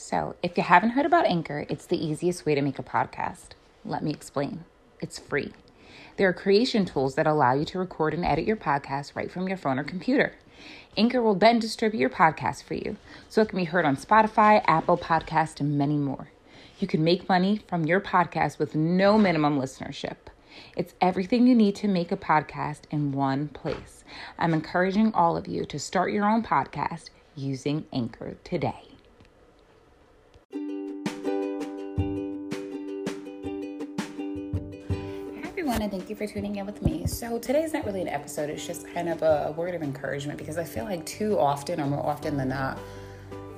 [0.00, 3.48] So, if you haven't heard about Anchor, it's the easiest way to make a podcast.
[3.84, 4.64] Let me explain.
[5.00, 5.52] It's free.
[6.16, 9.48] There are creation tools that allow you to record and edit your podcast right from
[9.48, 10.34] your phone or computer.
[10.96, 12.96] Anchor will then distribute your podcast for you,
[13.28, 16.28] so it can be heard on Spotify, Apple Podcast, and many more.
[16.78, 20.30] You can make money from your podcast with no minimum listenership.
[20.76, 24.04] It's everything you need to make a podcast in one place.
[24.38, 28.87] I'm encouraging all of you to start your own podcast using Anchor today.
[35.68, 37.06] Everyone, and thank you for tuning in with me.
[37.06, 40.56] So, today's not really an episode, it's just kind of a, word of encouragement because
[40.56, 42.78] I feel like too often, or more often than not,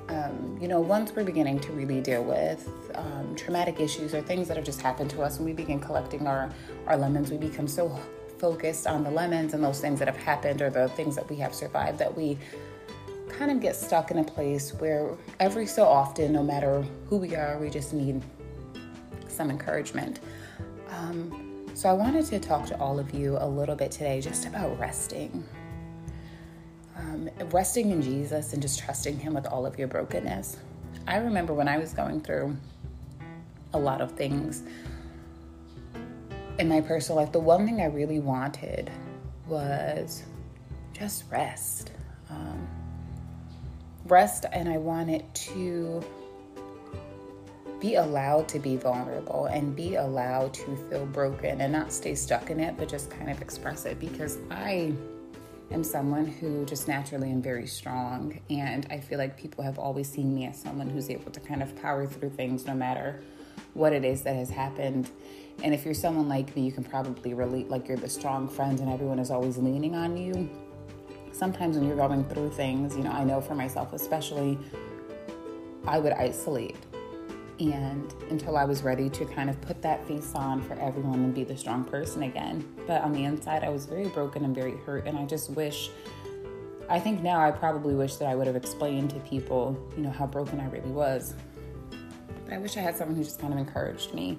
[0.09, 4.49] um, you know, once we're beginning to really deal with um, traumatic issues or things
[4.49, 6.51] that have just happened to us, when we begin collecting our,
[6.89, 7.97] our lemons, we become so
[8.39, 11.37] focused on the lemons and those things that have happened or the things that we
[11.37, 12.37] have survived that we
[13.29, 17.37] kind of get stuck in a place where every so often, no matter who we
[17.37, 18.21] are, we just need
[19.29, 20.19] some encouragement.
[20.89, 24.46] Um, so, I wanted to talk to all of you a little bit today just
[24.46, 25.45] about resting.
[26.96, 30.59] Um, resting in Jesus and just trusting Him with all of your brokenness.
[31.07, 32.57] I remember when I was going through
[33.73, 34.62] a lot of things
[36.60, 38.90] in my personal life, the one thing I really wanted
[39.49, 40.23] was
[40.93, 41.90] just rest.
[42.29, 42.68] Um,
[44.05, 46.05] rest, and I wanted to
[47.81, 52.51] be allowed to be vulnerable and be allowed to feel broken and not stay stuck
[52.51, 54.93] in it, but just kind of express it because I
[55.71, 58.39] am someone who just naturally am very strong.
[58.51, 61.63] And I feel like people have always seen me as someone who's able to kind
[61.63, 63.23] of power through things no matter
[63.73, 65.11] what it is that has happened.
[65.62, 68.78] And if you're someone like me, you can probably relate like you're the strong friend
[68.81, 70.51] and everyone is always leaning on you.
[71.33, 74.59] Sometimes when you're going through things, you know, I know for myself especially,
[75.87, 76.77] I would isolate
[77.61, 81.34] and until I was ready to kind of put that face on for everyone and
[81.34, 82.67] be the strong person again.
[82.87, 85.91] But on the inside, I was very broken and very hurt, and I just wish.
[86.89, 90.11] I think now I probably wish that I would have explained to people, you know,
[90.11, 91.34] how broken I really was.
[92.45, 94.39] But I wish I had someone who just kind of encouraged me.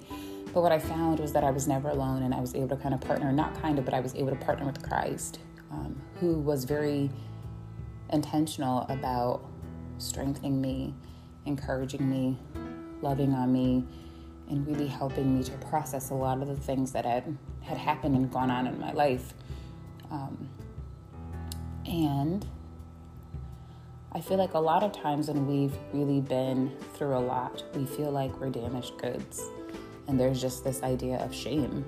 [0.52, 2.76] But what I found was that I was never alone, and I was able to
[2.76, 5.38] kind of partner, not kind of, but I was able to partner with Christ,
[5.70, 7.08] um, who was very
[8.10, 9.42] intentional about
[9.96, 10.94] strengthening me,
[11.46, 12.38] encouraging me,
[13.02, 13.84] loving on me
[14.48, 18.14] and really helping me to process a lot of the things that had, had happened
[18.14, 19.34] and gone on in my life.
[20.10, 20.48] Um,
[21.86, 22.46] and
[24.12, 27.86] I feel like a lot of times when we've really been through a lot, we
[27.86, 29.42] feel like we're damaged goods.
[30.06, 31.84] And there's just this idea of shame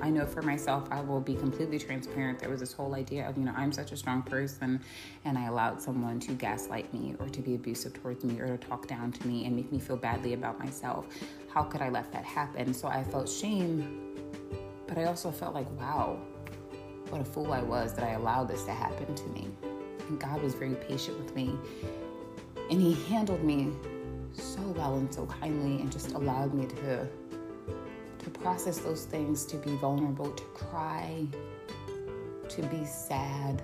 [0.00, 2.38] I know for myself, I will be completely transparent.
[2.38, 4.80] There was this whole idea of, you know, I'm such a strong person
[5.24, 8.68] and I allowed someone to gaslight me or to be abusive towards me or to
[8.68, 11.06] talk down to me and make me feel badly about myself.
[11.52, 12.72] How could I let that happen?
[12.74, 14.14] So I felt shame,
[14.86, 16.18] but I also felt like, wow,
[17.08, 19.48] what a fool I was that I allowed this to happen to me.
[20.08, 21.58] And God was very patient with me
[22.70, 23.72] and He handled me
[24.32, 27.08] so well and so kindly and just allowed me to
[28.40, 31.26] process those things, to be vulnerable, to cry,
[32.48, 33.62] to be sad.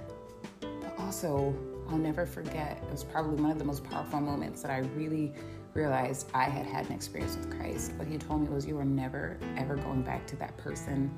[0.61, 1.55] But also,
[1.89, 5.33] I'll never forget, it was probably one of the most powerful moments that I really
[5.75, 7.93] realized I had had an experience with Christ.
[7.95, 11.11] What he told me was, You are never, ever going back to that person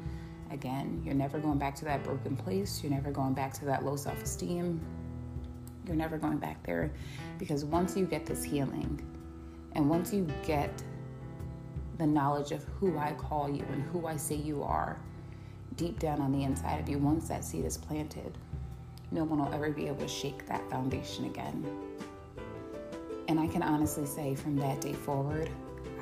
[0.50, 1.03] again.
[1.04, 2.82] You're never going back to that broken place.
[2.82, 4.81] You're never going back to that low self esteem.
[5.86, 6.92] You're never going back there
[7.38, 9.04] because once you get this healing
[9.72, 10.82] and once you get
[11.99, 14.99] the knowledge of who I call you and who I say you are
[15.77, 18.37] deep down on the inside of you, once that seed is planted,
[19.10, 21.65] no one will ever be able to shake that foundation again.
[23.28, 25.50] And I can honestly say from that day forward,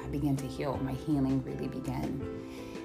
[0.02, 0.78] I began to heal.
[0.82, 2.20] My healing really began.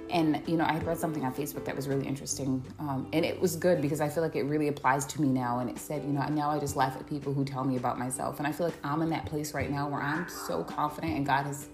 [0.10, 2.64] And, you know, I had read something on Facebook that was really interesting.
[2.80, 5.60] Um, and it was good because I feel like it really applies to me now.
[5.60, 8.00] And it said, you know, now I just laugh at people who tell me about
[8.00, 8.38] myself.
[8.38, 11.26] And I feel like I'm in that place right now where I'm so confident and
[11.26, 11.68] God has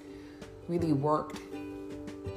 [0.68, 1.39] really worked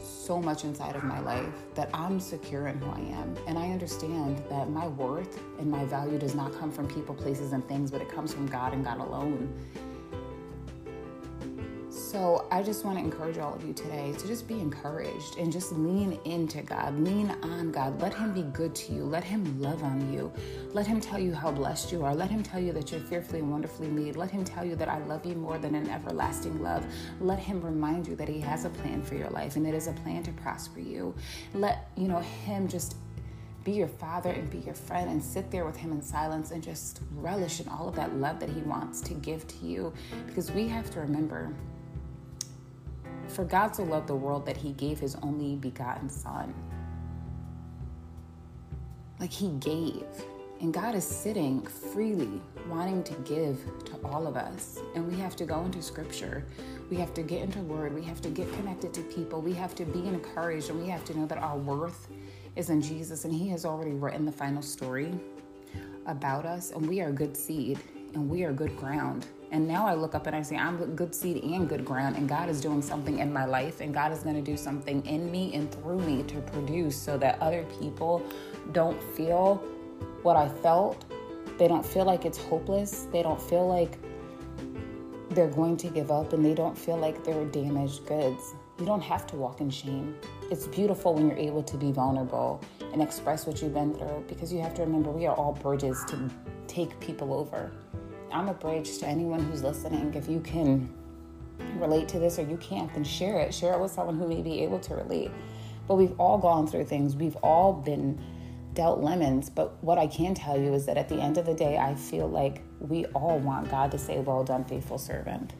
[0.00, 3.36] so much inside of my life that I'm secure in who I am.
[3.46, 7.52] And I understand that my worth and my value does not come from people, places,
[7.52, 9.54] and things, but it comes from God and God alone.
[12.16, 15.52] So I just want to encourage all of you today to just be encouraged and
[15.52, 18.00] just lean into God, lean on God.
[18.00, 20.32] Let Him be good to you, let Him love on you,
[20.72, 23.40] let Him tell you how blessed you are, let Him tell you that you're fearfully
[23.40, 26.62] and wonderfully made, let Him tell you that I love you more than an everlasting
[26.62, 26.86] love.
[27.20, 29.86] Let Him remind you that He has a plan for your life and it is
[29.86, 31.14] a plan to prosper you.
[31.52, 32.96] Let you know Him just
[33.62, 36.62] be your father and be your friend and sit there with him in silence and
[36.62, 39.92] just relish in all of that love that he wants to give to you.
[40.28, 41.52] Because we have to remember
[43.30, 46.54] for God so loved the world that he gave his only begotten son.
[49.20, 50.04] Like he gave.
[50.60, 54.78] And God is sitting freely, wanting to give to all of us.
[54.94, 56.46] And we have to go into scripture.
[56.90, 57.94] We have to get into word.
[57.94, 59.42] We have to get connected to people.
[59.42, 60.70] We have to be encouraged.
[60.70, 62.08] And we have to know that our worth
[62.56, 63.26] is in Jesus.
[63.26, 65.12] And He has already written the final story
[66.06, 66.70] about us.
[66.70, 67.78] And we are good seed
[68.14, 69.26] and we are good ground.
[69.52, 72.28] And now I look up and I say, I'm good seed and good ground, and
[72.28, 75.30] God is doing something in my life, and God is going to do something in
[75.30, 78.22] me and through me to produce so that other people
[78.72, 79.56] don't feel
[80.22, 81.04] what I felt.
[81.58, 83.06] They don't feel like it's hopeless.
[83.12, 83.98] They don't feel like
[85.30, 88.54] they're going to give up, and they don't feel like they're damaged goods.
[88.78, 90.16] You don't have to walk in shame.
[90.50, 92.60] It's beautiful when you're able to be vulnerable
[92.92, 96.04] and express what you've been through because you have to remember we are all bridges
[96.08, 96.30] to
[96.66, 97.72] take people over.
[98.32, 100.14] I'm a bridge to anyone who's listening.
[100.14, 100.92] If you can
[101.76, 103.54] relate to this or you can't, then share it.
[103.54, 105.30] Share it with someone who may be able to relate.
[105.86, 108.20] But we've all gone through things, we've all been
[108.74, 109.48] dealt lemons.
[109.50, 111.94] But what I can tell you is that at the end of the day, I
[111.94, 115.54] feel like we all want God to say, Well done, faithful servant.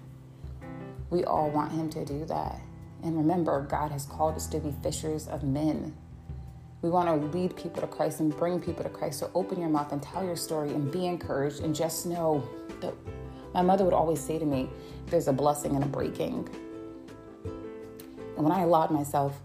[1.11, 2.61] We all want Him to do that.
[3.03, 5.97] And remember, God has called us to be fishers of men.
[6.83, 9.19] We want to lead people to Christ and bring people to Christ.
[9.19, 12.47] So open your mouth and tell your story and be encouraged and just know
[12.81, 12.95] that
[13.55, 14.69] my mother would always say to me,
[15.07, 16.49] there's a blessing and a breaking.
[18.37, 19.41] And when I allowed myself,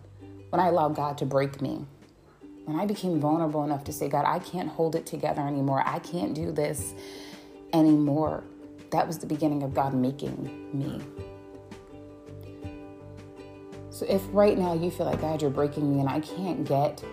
[0.50, 1.86] when I allowed God to break me,
[2.66, 6.00] when I became vulnerable enough to say, God, I can't hold it together anymore, I
[6.00, 6.94] can't do this
[7.74, 8.44] anymore,
[8.92, 11.02] that was the beginning of God making me.
[13.90, 17.04] So if right now you feel like, God, you're breaking me and I can't get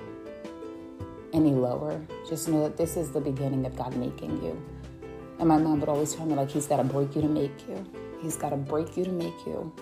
[1.39, 4.61] any lower, just know that this is the beginning of God making you.
[5.39, 7.69] And my mom would always tell me, like, He's got to break you to make
[7.69, 7.87] you.
[8.21, 9.73] He's got to break you to make you.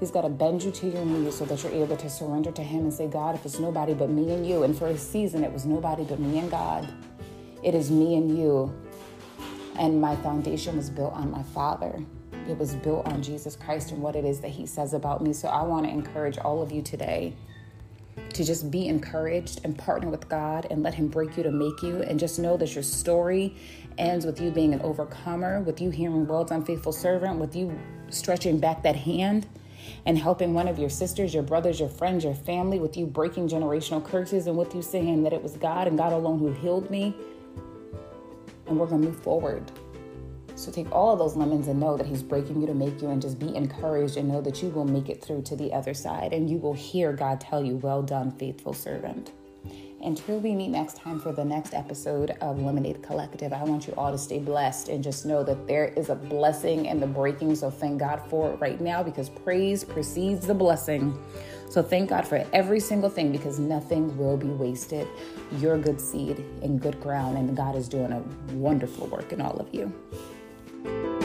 [0.00, 2.62] He's got to bend you to your knees so that you're able to surrender to
[2.62, 5.44] Him and say, God, if it's nobody but me and you, and for a season
[5.44, 6.90] it was nobody but me and God,
[7.62, 8.74] it is me and you.
[9.78, 12.02] And my foundation was built on my Father.
[12.48, 15.34] It was built on Jesus Christ and what it is that He says about me.
[15.34, 17.36] So I want to encourage all of you today
[18.32, 21.82] to just be encouraged and partner with God and let Him break you to make
[21.82, 22.02] you.
[22.02, 23.56] And just know that your story
[23.98, 27.78] ends with you being an overcomer, with you hearing world's unfaithful servant, with you
[28.10, 29.46] stretching back that hand
[30.06, 33.48] and helping one of your sisters, your brothers, your friends, your family, with you breaking
[33.48, 36.90] generational curses and with you saying that it was God and God alone who healed
[36.90, 37.14] me.
[38.66, 39.70] And we're going to move forward.
[40.54, 43.08] So take all of those lemons and know that He's breaking you to make you,
[43.08, 45.94] and just be encouraged and know that you will make it through to the other
[45.94, 49.32] side and you will hear God tell you, Well done, faithful servant.
[50.02, 53.94] Until we meet next time for the next episode of Lemonade Collective, I want you
[53.96, 57.54] all to stay blessed and just know that there is a blessing in the breaking.
[57.54, 61.16] So thank God for it right now because praise precedes the blessing.
[61.70, 65.06] So thank God for every single thing because nothing will be wasted.
[65.58, 68.20] You're good seed in good ground, and God is doing a
[68.54, 69.92] wonderful work in all of you.
[70.84, 71.21] You.